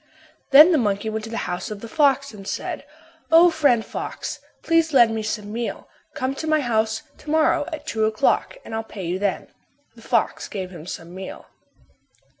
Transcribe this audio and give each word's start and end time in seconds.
Then 0.49 0.71
the 0.71 0.79
monkey 0.79 1.11
went 1.11 1.25
to 1.25 1.29
the 1.29 1.37
house 1.45 1.69
of 1.69 1.81
the 1.81 1.87
fox 1.87 2.33
and 2.33 2.47
said, 2.47 2.85
"O, 3.31 3.51
friend 3.51 3.85
fox, 3.85 4.39
please 4.63 4.93
lend 4.93 5.13
me 5.13 5.21
some 5.21 5.53
meal. 5.53 5.87
Come 6.15 6.33
to 6.41 6.47
my 6.47 6.59
house 6.61 7.03
to 7.19 7.29
morrow 7.29 7.65
at 7.71 7.85
two 7.85 8.05
o'clock 8.05 8.57
and 8.65 8.73
I'll 8.73 8.83
pay 8.83 9.05
you 9.05 9.19
then." 9.19 9.49
The 9.95 10.01
fox 10.01 10.47
gave 10.47 10.71
him 10.71 10.87
some 10.87 11.13
meal. 11.13 11.45